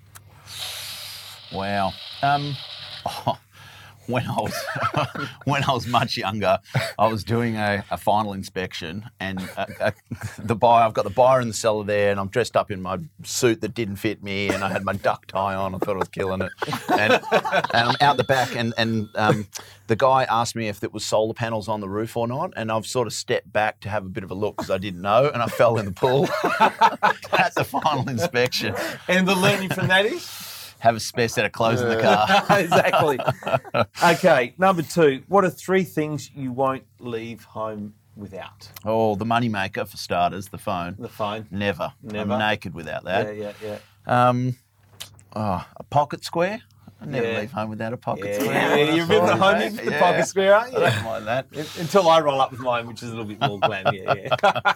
[1.53, 1.93] Wow.
[2.23, 2.57] Um,
[4.09, 4.55] when I was
[5.45, 6.59] when I was much younger,
[6.99, 9.91] I was doing a, a final inspection, and uh, uh,
[10.39, 12.83] the buyer I've got the buyer in the cellar there, and I'm dressed up in
[12.83, 15.75] my suit that didn't fit me, and I had my duck tie on.
[15.75, 16.53] I thought I was killing it,
[16.89, 19.47] and, and I'm out the back, and and um,
[19.87, 22.73] the guy asked me if there was solar panels on the roof or not, and
[22.73, 25.03] I've sort of stepped back to have a bit of a look because I didn't
[25.03, 26.25] know, and I fell in the pool
[27.39, 28.75] at the final inspection.
[29.07, 30.48] And the learning from that is
[30.81, 32.27] Have a spare set of clothes in the car.
[32.61, 33.19] exactly.
[34.03, 35.23] Okay, number two.
[35.29, 38.71] What are three things you won't leave home without?
[38.85, 40.97] Oh, the moneymaker for starters, the phone.
[40.99, 41.47] The phone.
[41.51, 41.93] Never.
[42.03, 42.33] Never.
[42.35, 43.35] I'm naked without that.
[43.37, 44.29] Yeah, yeah, yeah.
[44.29, 44.57] Um,
[45.35, 46.61] oh, a pocket square.
[47.01, 47.41] I never Yeah.
[47.41, 48.53] leave home without a pocket Yeah, square.
[48.55, 49.85] yeah, yeah, you remember the Fine, home mate.
[49.85, 50.79] the pocket square, aren't you?
[50.79, 51.47] I don't mind that.
[51.79, 53.95] Until I roll up with mine, which is a little bit more glam.
[53.95, 54.73] Yeah, yeah.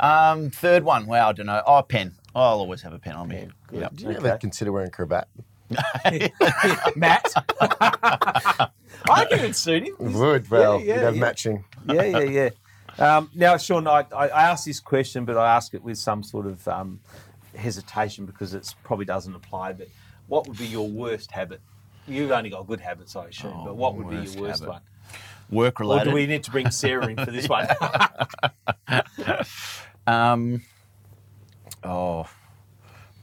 [0.00, 1.06] Um, third one.
[1.06, 1.62] Wow, I don't know.
[1.66, 2.14] Oh, a pen.
[2.40, 3.48] I'll always have a pen on me.
[3.72, 3.94] Yep.
[3.94, 5.28] Do you ever consider wearing a cravat?
[6.96, 7.32] Matt.
[9.08, 9.94] I think it'd suit him.
[9.98, 11.20] Would well, yeah, you'd have yeah.
[11.20, 11.64] matching.
[11.86, 12.50] Yeah, yeah, yeah.
[12.98, 16.22] Um, now, Sean, I, I I asked this question, but I ask it with some
[16.22, 17.00] sort of um,
[17.54, 19.74] hesitation because it probably doesn't apply.
[19.74, 19.88] But
[20.26, 21.60] what would be your worst habit?
[22.06, 23.52] You've only got good habits, I assume.
[23.54, 24.72] Oh, but what would be worst your worst habit.
[24.72, 24.82] one?
[25.50, 26.10] Work Or related.
[26.10, 27.66] do we need to bring Sarah in for this one?
[30.06, 30.62] Um,
[31.84, 32.28] oh,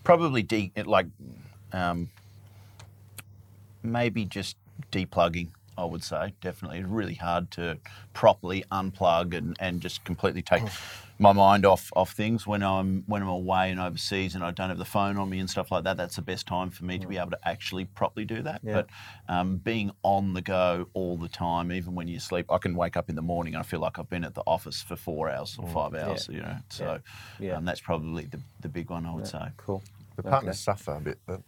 [0.04, 1.08] probably de- like
[1.74, 2.10] um,
[3.84, 4.58] maybe just
[4.92, 5.50] deplugging.
[5.78, 7.78] I would say definitely really hard to
[8.14, 10.64] properly unplug and, and just completely take
[11.18, 14.70] my mind off off things when I'm when I'm away and overseas and I don't
[14.70, 15.98] have the phone on me and stuff like that.
[15.98, 18.62] That's the best time for me to be able to actually properly do that.
[18.64, 18.74] Yeah.
[18.74, 18.90] But
[19.30, 22.98] um, being on the go all the time, even when you sleep, I can wake
[22.98, 25.30] up in the morning and I feel like I've been at the office for four
[25.30, 26.28] hours or five hours.
[26.32, 27.00] You know, so
[27.40, 27.58] Yeah.
[27.58, 29.48] Um, that's probably the, the big one I would say.
[29.58, 29.84] cool.
[30.18, 31.20] The partners suffer a bit.
[31.26, 31.42] But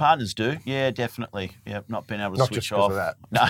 [0.00, 1.50] Partners do, yeah, definitely.
[1.66, 2.90] Yeah, not being able to Not switch off.
[2.90, 3.46] of No.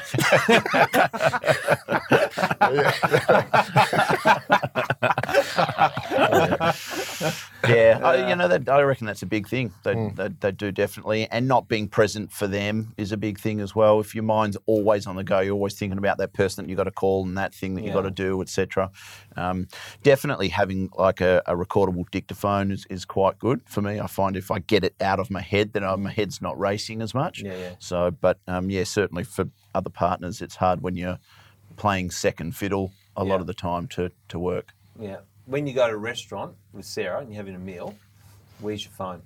[7.69, 9.73] yeah, I, you know, that, I reckon that's a big thing.
[9.83, 10.09] They, Hmm.
[10.15, 13.75] they, they do definitely, and not being present for them is a big thing as
[13.75, 14.01] well.
[14.01, 16.77] If your mind's always on the go, you're always thinking about that person that you
[16.77, 17.95] got to call and that thing that you Yeah.
[17.95, 18.91] got to do, etc.
[19.37, 19.69] Um,
[20.03, 24.01] definitely having like a, a recordable dictaphone is, is quite good for me.
[24.01, 26.59] I find if I get it out of my head, then I, my head's not
[26.59, 27.43] racing as much.
[27.43, 27.75] Yeah, yeah.
[27.79, 31.19] So, but um, yeah, certainly for other partners, it's hard when you're
[31.77, 33.33] playing second fiddle a Yeah.
[33.33, 34.73] lot of the time to, to work.
[34.99, 35.19] Yeah.
[35.47, 37.95] When you go to a restaurant with Sarah and you're having a meal,
[38.61, 39.23] where's your phone?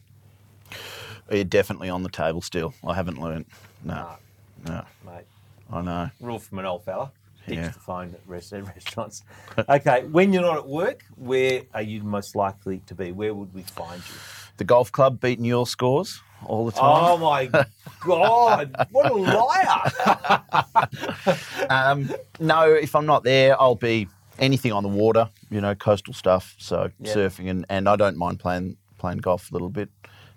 [1.30, 2.74] Yeah, definitely on the table still.
[2.86, 3.46] I haven't learnt.
[3.82, 4.16] No, Ah,
[4.66, 5.24] no, mate.
[5.72, 6.10] I know.
[6.20, 7.12] Rule from an old fella.
[7.46, 7.68] Ditch Yeah.
[7.68, 9.22] the phone at rest- restaurants.
[9.68, 13.12] okay, when you're not at work, where are you most likely to be?
[13.12, 14.14] Where would we find you?
[14.56, 16.82] The golf club beating your scores all the time.
[16.84, 17.46] Oh my
[18.00, 18.74] God!
[18.92, 20.88] What a liar!
[21.70, 24.06] Um, no, if I'm not there, I'll be
[24.38, 25.30] anything on the water.
[25.50, 26.54] You know, coastal stuff.
[26.58, 29.88] So surfing and, and I don't mind playing playing golf a little bit.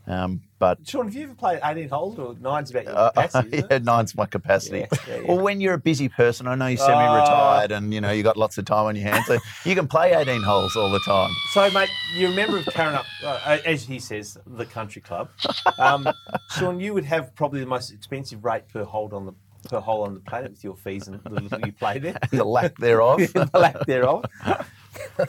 [0.07, 3.63] Um, but Sean, have you ever played 18 holes or nine's about your Uh, capacity?
[3.71, 4.79] yeah, nine's my capacity.
[4.79, 5.27] Yeah, yeah, yeah.
[5.27, 8.37] Well, when you're a busy person, I know you're semi-retired and you know you got
[8.37, 11.31] lots of time on your hands, so you can play 18 holes all the time.
[11.53, 15.29] So, mate, you remember of Karrinyup, uh, as he says, the country club.
[15.77, 16.07] Um,
[16.57, 19.33] Sean, you would have probably the most expensive rate per hold on the
[19.69, 22.17] per hole on the planet with your fees and the little you play there.
[22.31, 23.17] The lack thereof.
[23.19, 24.23] the lack thereof.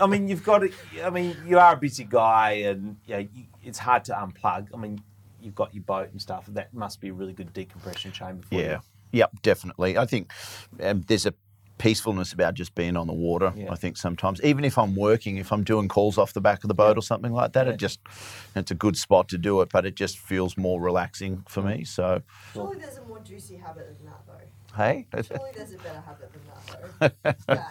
[0.01, 0.71] I mean, you've got to,
[1.03, 3.29] I mean, you are a busy guy and you know,
[3.65, 4.69] it's hard to unplug.
[4.73, 5.03] I mean,
[5.41, 6.47] you've got your boat and stuff.
[6.49, 8.61] That must be a really good decompression chamber for Yeah.
[8.61, 8.67] you.
[8.69, 8.79] Yeah.
[9.11, 9.97] Yep, definitely.
[9.97, 10.31] I think
[10.83, 11.33] um, there's a
[11.79, 13.53] peacefulness about just being on the water.
[13.57, 13.71] Yeah.
[13.73, 16.69] I think sometimes, even if I'm working, if I'm doing calls off the back of
[16.69, 17.73] the boat or something like that, Yeah.
[17.75, 18.01] it just
[18.57, 21.85] it's a good spot to do it, but it just feels more relaxing for me.
[21.85, 22.23] So,
[22.53, 24.35] Surely there's a more juicy habit than that, though.
[24.77, 26.43] Hey, Surely there's a better habit than
[27.01, 27.65] that,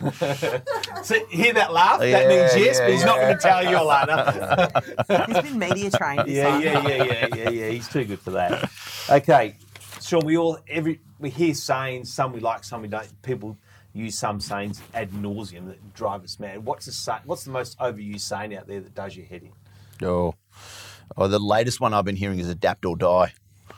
[0.00, 1.02] though.
[1.02, 1.98] So, hear that laugh?
[2.00, 5.26] that Yeah, means yes, yeah, but he's not going to tell you, Alana.
[5.26, 6.28] He's been media trained.
[6.28, 7.68] yeah, yeah, yeah, yeah, yeah, yeah.
[7.70, 8.70] He's too good for that.
[9.10, 9.56] Okay,
[10.00, 12.12] Sean, we all every we hear sayings.
[12.12, 13.08] Some we like, some we don't.
[13.22, 13.56] People
[13.92, 16.64] use some sayings ad nauseum that drive us mad.
[16.64, 20.06] What's the say, What's the most overused saying out there that does your head in?
[20.08, 20.34] oh,
[21.16, 23.32] oh, the latest one I've been hearing is adapt or die.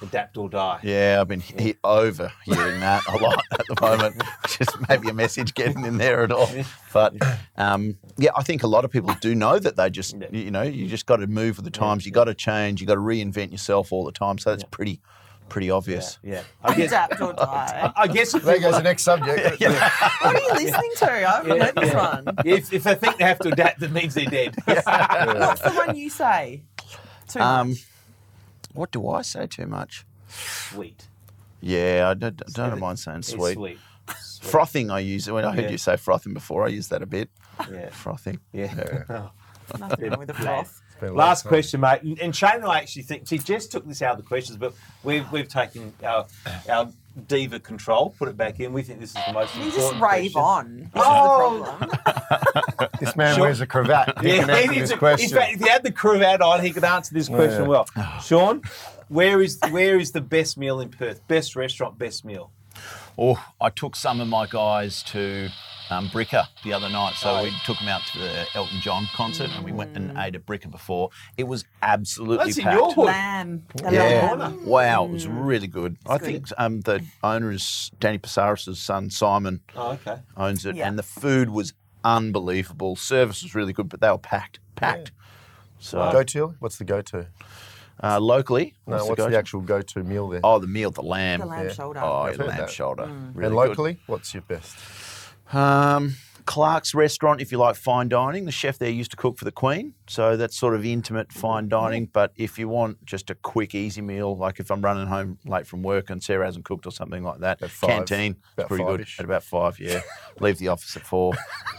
[0.04, 0.78] Adapt or die.
[0.82, 5.12] Yeah, I've been he- over hearing that a lot at the moment, Just maybe a
[5.14, 6.48] message getting in there at all.
[6.92, 7.14] But
[7.56, 10.28] um, yeah, I think a lot of people do know that they just, Yeah.
[10.30, 12.06] you know, you just got to move with the times.
[12.06, 12.80] You got to change.
[12.80, 14.38] You got to reinvent yourself all the time.
[14.38, 15.00] So that's pretty,
[15.48, 16.18] pretty obvious.
[16.22, 16.42] Yeah.
[16.62, 16.88] I guess.
[16.88, 17.92] Adapt or die.
[17.96, 19.60] I guess if, there goes the next subject.
[20.24, 21.10] What are you listening to?
[21.10, 22.24] I haven't heard this one.
[22.44, 24.54] if, if they think they have to adapt, that means they're dead.
[24.64, 24.84] What's
[25.62, 26.62] the one you say?
[27.28, 27.86] Too Um, much.
[28.74, 30.04] What do I say too much?
[30.28, 31.08] Sweet.
[31.60, 32.80] Yeah, I don't, don't Sweet.
[32.80, 33.54] mind saying sweet.
[33.54, 33.78] sweet.
[34.20, 34.50] Sweet.
[34.50, 35.32] Frothing, I use it.
[35.32, 35.70] When I heard Yeah.
[35.70, 37.30] you say frothing before, I used that a bit.
[37.72, 37.88] Yeah.
[37.90, 38.40] Frothing.
[38.52, 39.04] Yeah.
[39.72, 39.78] Oh.
[39.78, 40.82] Nothing with the froth.
[41.00, 42.02] Last question, mate.
[42.02, 44.58] And- And Shane and I actually think, see, Jess took this out of the questions,
[44.58, 46.26] but we've, we've taken our,
[46.68, 46.90] our
[47.26, 48.72] diva control, put it back in.
[48.72, 50.40] We think this is the most You important just rave question.
[50.42, 50.90] on.
[50.94, 51.60] This Oh.
[51.60, 51.76] is the oh.
[51.76, 52.90] problem.
[53.00, 53.44] This man Sure.
[53.44, 54.18] wears a cravat.
[54.22, 55.30] He can Yeah, he needs this to- question.
[55.30, 57.68] In fact, if he had the cravat on, he could answer this question Yeah.
[57.68, 57.86] well.
[57.96, 58.20] Oh.
[58.22, 58.62] Sean,
[59.08, 61.26] where is where is the best meal in Perth?
[61.28, 62.50] Best restaurant, best meal.
[63.18, 65.50] Oh, I took some of my guys to
[65.90, 67.14] um, Bricker the other night.
[67.14, 67.42] So Oh.
[67.42, 70.46] we took them out to the Elton John concert and we went and ate at
[70.46, 71.10] Bricker before.
[71.36, 73.04] It was absolutely That's in your hood.
[73.06, 73.66] Lamb.
[73.76, 74.32] The Yeah.
[74.38, 74.66] lamb.
[74.66, 75.96] Wow, it was really good.
[76.06, 76.24] I good.
[76.24, 80.18] think um, the owner is Danny Pasaris' son, Simon, Oh, okay.
[80.36, 80.88] owns it, Yeah.
[80.88, 82.96] and the food was unbelievable.
[82.96, 85.12] Service was really good, but they were packed, packed.
[85.78, 86.54] So Go to?
[86.60, 87.26] What's the go to?
[88.02, 90.40] uh, locally, No, what's, the, the, actual go to meal there?
[90.42, 91.40] Oh, the meal, the lamb.
[91.40, 91.72] The lamb Yeah.
[91.72, 92.00] shoulder.
[92.02, 92.70] Oh, I've yeah, lamb that.
[92.70, 93.04] shoulder.
[93.04, 93.52] Really and good.
[93.52, 94.76] locally, what's your best?
[95.52, 99.44] Um, Clarke's restaurant, if you like fine dining, the chef there used to cook for
[99.44, 101.68] the Queen, so that's sort of intimate fine mm-hmm.
[101.70, 102.06] dining.
[102.06, 105.66] But if you want just a quick, easy meal, like if I'm running home late
[105.66, 108.84] from work and Sarah hasn't cooked or something like that, At five, canteen, it's pretty
[108.84, 109.00] good.
[109.00, 109.18] five-ish.
[109.18, 110.00] At about five, yeah.
[110.40, 111.32] Leave the office at four.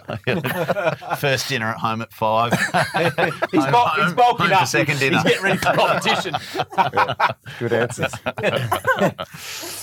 [1.18, 2.52] First dinner at home at five.
[3.52, 4.68] He's, Home- bulk, he's bulking home up.
[4.68, 5.18] second dinner.
[5.18, 6.36] He's getting ready for competition.
[7.60, 8.14] Good answers.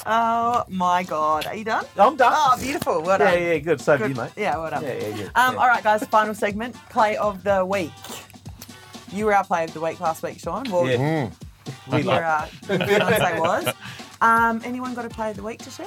[0.06, 1.46] Oh my God.
[1.46, 1.84] Are you done?
[1.96, 2.32] I'm done.
[2.34, 3.02] Oh, beautiful.
[3.02, 3.42] Well yeah, done.
[3.42, 3.80] yeah, good.
[3.80, 4.10] So Good.
[4.10, 4.32] you, mate.
[4.36, 4.82] Yeah, well done.
[4.85, 5.24] Yeah, yeah, yeah.
[5.35, 5.61] Um, yeah.
[5.61, 7.92] All right, guys, final segment play of the week.
[9.12, 10.68] You were our play of the week last week, Sean.
[10.70, 11.30] Well, Yeah.
[11.90, 12.22] We your like.
[12.24, 13.68] uh, fiance was.
[14.20, 15.87] Um, anyone got a play of the week to share?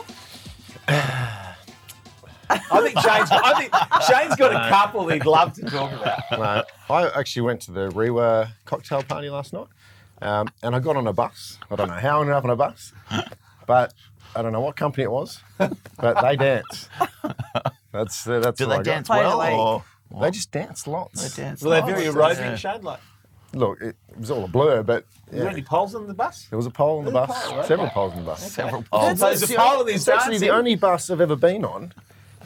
[0.88, 3.30] I think Shane's.
[3.32, 3.74] I think
[4.08, 6.20] Shane's got a couple he'd love to talk about.
[6.32, 9.68] no, I actually went to the REIWA cocktail party last night,
[10.22, 11.58] um, and I got on a bus.
[11.72, 12.94] I don't know how I ended up on a bus,
[13.66, 13.94] but
[14.36, 16.90] I don't know what company it was, but they dance.
[17.96, 19.74] That's uh, that's Do they I dance Play of the well?
[19.76, 19.84] week.
[20.12, 21.36] Or They just dance lots.
[21.36, 21.62] they dance?
[21.62, 21.92] Were they lots?
[21.92, 22.12] very Yeah.
[22.12, 22.82] aerobic, Shane?
[22.84, 23.00] Like,
[23.54, 26.14] Look, it, it was all a blur, but were there yeah, any poles on the
[26.14, 26.46] bus?
[26.50, 27.66] there was a pole on the bus, pole, right?
[27.66, 28.52] several poles on the bus.
[28.52, 29.20] Several Oh, poles.
[29.20, 31.94] so there's a pole of this It's actually the only bus I've ever been on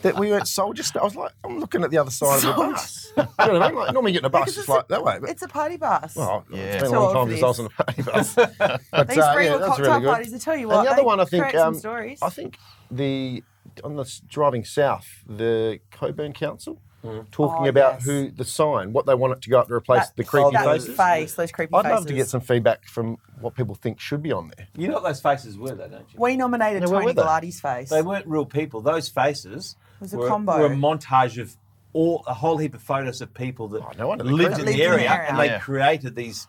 [0.04, 0.84] that we went soldier.
[0.84, 3.12] St- I was like, I'm looking at the other side of the bus.
[3.18, 3.80] you know what I mean?
[3.80, 5.18] Like, normally getting a bus Because just it's like that way.
[5.20, 6.16] But, It's a party bus.
[6.16, 6.58] well, Yeah.
[6.60, 8.36] it's been Too a long time for since I was on a party bus.
[8.92, 10.08] But These uh, Regal yeah, that's cocktail really good.
[10.10, 11.76] parties, I tell you what, and the other they one, I think, create some um,
[11.76, 12.20] stories.
[12.22, 12.58] I think
[12.92, 13.44] the
[13.82, 17.30] on the driving south, the Cockburn Council mm.
[17.32, 18.06] talking Oh, about yes.
[18.06, 20.52] who the sign, what they want it to go up to replace That- the creepy
[20.52, 20.96] that faces.
[20.98, 21.96] face, those creepy I'd faces.
[21.96, 24.68] love to get some feedback from what people think should be on there.
[24.76, 26.20] You know what those faces were, though, don't you?
[26.20, 27.22] We nominated Yeah, where Tony they?
[27.22, 27.90] Galati's face.
[27.90, 28.82] They weren't real people.
[28.82, 30.60] Those faces was a were, combo.
[30.60, 31.56] were a montage of
[31.94, 34.30] all a whole heap of photos of people that Oh, no lived creepy.
[34.30, 35.28] in Lived the in the area, area.
[35.30, 35.60] and they Yeah.
[35.60, 36.48] created these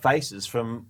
[0.00, 0.86] faces from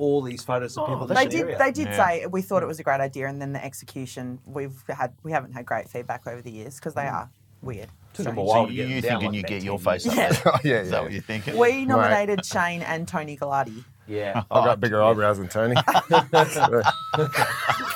[0.00, 1.06] all these photos of people.
[1.06, 1.42] that they did.
[1.42, 1.58] area.
[1.58, 1.96] They did Yeah.
[2.08, 5.32] say we thought it was a great idea, and then the execution we've had we
[5.32, 7.30] haven't had great feedback over the years because they are
[7.62, 7.88] weird.
[8.14, 9.78] Took them a while So to you get them you thinking like you get your
[9.78, 10.28] face up Yeah.
[10.32, 10.42] there?
[10.52, 11.56] Oh, yeah, Is that what you're thinking?
[11.56, 13.84] We nominated Shane and Tony Galati.
[14.08, 14.42] Yeah.
[14.50, 15.76] I've got bigger eyebrows than Tony.
[15.76, 16.82] All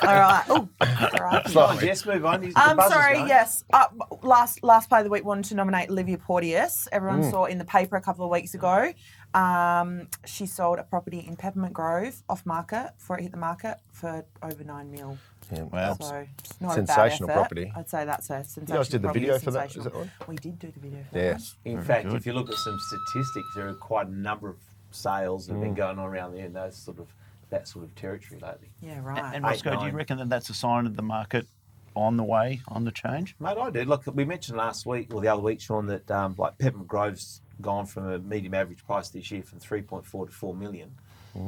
[0.02, 0.44] right.
[0.48, 1.52] Oh, crikey.
[1.52, 2.42] Come on, Jess, move on.
[2.42, 3.14] He's- I'm buzzer's sorry.
[3.14, 3.28] going.
[3.28, 3.64] Yes.
[3.72, 3.86] Uh,
[4.22, 6.88] last last play of the week wanted to nominate Olivia Porteous.
[6.92, 7.30] Everyone Mm.
[7.30, 8.92] saw in the paper a couple of weeks ago.
[9.34, 13.78] Um, she sold a property in Peppermint Grove off market before it hit the market
[13.92, 15.18] for over nine mil.
[15.50, 15.96] Wow.
[16.00, 16.26] So
[16.60, 17.72] not Sensational a bad property.
[17.76, 18.76] I'd say that's a sensational.
[18.76, 20.04] You guys did the video for that, is sensational.
[20.04, 20.28] that right?
[20.28, 21.20] We did do the video for that.
[21.20, 21.56] yes.
[21.64, 24.56] In fact, if you look at some statistics, there are quite a number of
[24.92, 27.08] sales that have been going on around there in those sort of
[27.50, 28.70] that sort of territory lately.
[28.80, 29.00] Yeah.
[29.02, 29.18] Right.
[29.18, 31.46] And, and Eight, Roscoe, do you reckon that that's a sign of the market
[31.96, 33.36] on the way, on the change?
[33.38, 33.84] Mate, I do.
[33.84, 37.40] Look, we mentioned last week or the other week, Sean, that um, like Peppermint Grove's
[37.60, 40.94] gone from a medium average price this year from 3.4 to 4 million.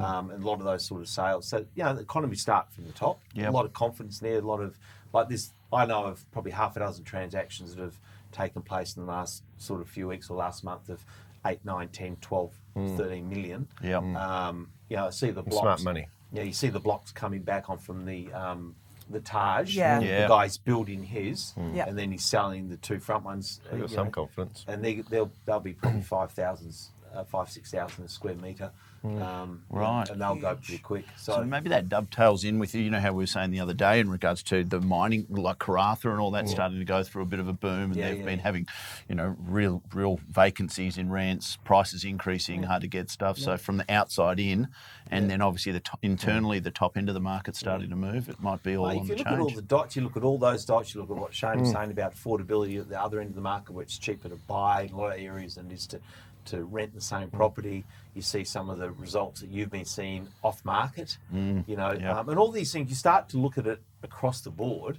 [0.00, 1.46] Um, and a lot of those sort of sales.
[1.46, 3.20] So, you know, the economy start from the top.
[3.34, 3.48] Yep.
[3.48, 4.76] A lot of confidence there, a lot of,
[5.12, 7.96] like this, I know of probably half a dozen transactions that have
[8.32, 11.04] taken place in the last sort of few weeks or last month of
[11.46, 12.52] 8, 9, 10, 12,
[12.96, 13.68] 13 million.
[13.82, 14.02] Yep.
[14.02, 15.62] Um, you know, I see the blocks.
[15.62, 16.08] Smart money.
[16.32, 18.74] Yeah, you see the blocks coming back on from the um,
[19.10, 19.76] the Taj.
[19.76, 20.00] Yeah.
[20.00, 20.22] Yeah.
[20.22, 21.86] The guy's building his, Yeah.
[21.88, 23.60] and then he's selling the two front ones.
[23.68, 24.64] I've uh, got some know, confidence.
[24.68, 26.74] and they, they'll they'll be probably five thousand,
[27.14, 28.70] uh, five six thousand a square metre.
[29.04, 29.22] Mm.
[29.22, 30.08] um, Right.
[30.08, 31.04] And they'll go pretty quick.
[31.16, 33.60] So So, maybe that dovetails in with you You know how we were saying the
[33.60, 36.48] other day in regards to the mining, like Karratha and all that, mm.
[36.48, 38.44] starting to go through a bit of a boom, and Yeah, they've yeah, been yeah.
[38.44, 38.66] having,
[39.08, 42.66] you know, real real vacancies in rents, prices increasing, mm.
[42.66, 43.38] hard to get stuff.
[43.38, 44.68] So from the outside in,
[45.10, 48.28] and then obviously the top, internally the top end of the market starting to move,
[48.28, 50.16] it might be all Mate, on if you look at all the dots, you look
[50.16, 53.00] at all those dots, you look at what Shane was saying about affordability at the
[53.00, 55.54] other end of the market, where it's cheaper to buy in a lot of areas
[55.56, 56.00] than it is to,
[56.46, 57.84] to rent the same property.
[58.14, 61.60] You see some of the results that you've been seeing off market, Hmm.
[61.66, 62.18] you know, yeah.
[62.18, 62.88] um, and all these things.
[62.90, 64.98] You start to look at it across the board.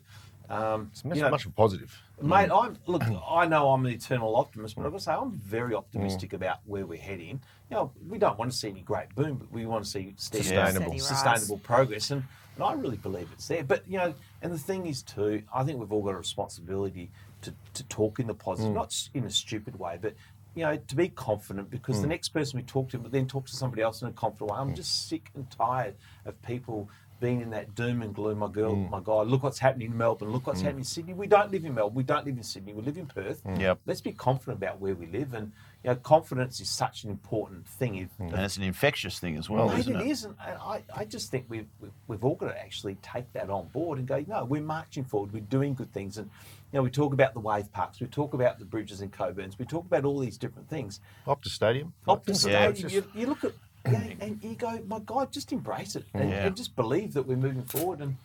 [0.50, 2.02] Um, It's much, you know, much of a positive.
[2.22, 3.04] Mate, I'm look.
[3.30, 6.60] I know I'm an eternal optimist, but I've got to say I'm very optimistic about
[6.66, 7.42] where we're heading.
[7.70, 10.14] You know, we don't want to see any great boom, but we want to see
[10.18, 10.86] steady, Sustainable.
[10.86, 12.24] Steady sustainable progress, and,
[12.56, 13.64] and I really believe it's there.
[13.64, 17.12] But you know, and the thing is too, I think we've all got a responsibility
[17.42, 20.14] to, to talk in the positive, not in a stupid way, but
[20.58, 23.46] you know, to be confident because the next person we talk to, but then talk
[23.46, 24.58] to somebody else in a confident way.
[24.58, 26.90] I'm just sick and tired of people
[27.20, 28.38] being in that doom and gloom.
[28.40, 28.90] My girl, Mm.
[28.92, 30.30] my guy, look what's happening in Melbourne.
[30.32, 31.14] Look what's happening in Sydney.
[31.16, 31.96] We don't live in Melbourne.
[31.96, 32.74] We don't live in Sydney.
[32.74, 33.44] We live in Perth.
[33.44, 33.60] Mm.
[33.60, 33.80] Yep.
[33.88, 35.52] Let's be confident about where we live, and
[35.84, 37.96] you know, confidence is such an important thing.
[37.96, 38.34] If, Mm.
[38.34, 40.08] And it's an infectious thing as well, isn't it it?
[40.08, 43.32] is, and and I, I just think we've, we've we've all got to actually take
[43.34, 46.30] that on board and go, no, we're marching forward, we're doing good things, and
[46.72, 49.58] you know, we talk about the wave parks, we talk about the bridges and Cockburns,
[49.58, 51.00] we talk about all these different things.
[51.26, 51.94] Optus Stadium.
[52.08, 52.72] Optus Yeah.
[52.74, 53.54] Stadium, you, you look at,
[53.86, 56.46] yeah, and you go, my God, just embrace it and, Yeah.
[56.48, 58.18] and just believe that we're moving forward, and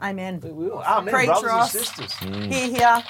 [0.00, 0.40] Amen.
[0.44, 0.80] we will.
[0.86, 1.74] Amen, Preach, brothers Ross.
[1.74, 2.12] and sisters.
[2.18, 3.02] Here, here.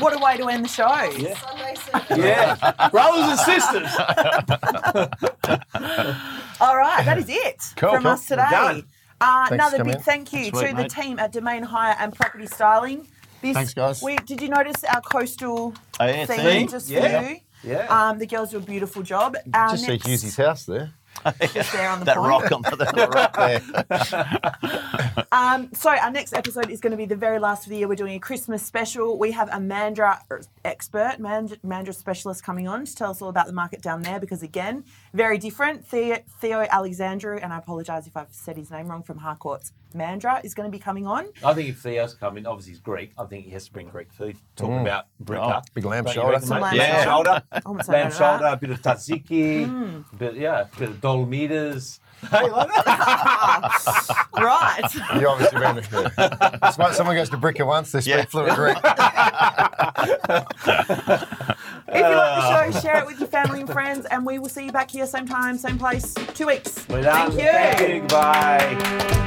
[0.00, 0.84] what a way to end the show.
[1.16, 1.34] Yeah.
[1.38, 2.18] Sunday service.
[2.18, 3.90] Yeah, brothers and sisters.
[6.60, 8.12] All right, that is it Cool, from cool.
[8.12, 8.82] us today.
[9.20, 9.42] We're done.
[9.42, 10.00] Uh, another big in.
[10.02, 13.06] thank you Sweet, to the team at Domain Hire and Property Styling.
[13.40, 14.02] This Thanks, guys.
[14.02, 16.68] We, did you notice our coastal Oh, yeah, theme theme.
[16.68, 17.22] just Yeah.
[17.22, 17.36] for you?
[17.62, 17.86] Yeah.
[18.10, 19.36] Um, the girls do a beautiful job.
[19.54, 20.92] Our Just see next, Hughesy's house there.
[21.52, 25.14] Just there on the That rock on the, that rock there.
[25.30, 27.88] Um, so our next episode is going to be the very last of the year.
[27.88, 29.18] We're doing a Christmas special.
[29.18, 30.20] We have a Mandurah
[30.64, 34.18] expert, Mand- Mandurah specialist coming on to tell us all about the market down there
[34.20, 35.86] because again, very different.
[35.86, 40.44] Theo, Theo Alexandru, and I apologise if I've said his name wrong from Harcourts Mandurah
[40.44, 41.28] is going to be coming on.
[41.44, 43.12] I think if Theo's coming, obviously he's Greek.
[43.18, 44.36] I think he has to bring Greek food.
[44.56, 44.82] Talking mm.
[44.82, 45.58] about bricker.
[45.58, 46.32] Oh, big lamb Don't shoulder.
[46.32, 47.30] reckon, Some lamb lamb shoulder.
[47.30, 47.44] shoulder.
[47.52, 51.00] I wouldn't say lamb shoulder, a bit of tzatziki, a bit, yeah, a bit of
[51.00, 52.00] dolomitas.
[52.32, 54.26] Hey, like that.
[54.34, 54.94] Right.
[55.20, 56.12] You obviously been there.
[56.64, 58.24] It's like someone goes to Bricker once, they speak Yeah.
[58.24, 58.76] fluent Greek.
[58.78, 58.84] if
[61.94, 64.64] you like the show, share it with your family and friends, and we will see
[64.64, 66.70] you back here same time, same place, two weeks.
[66.72, 67.38] Thank you.
[67.38, 68.02] Thank you.
[68.08, 69.26] Bye.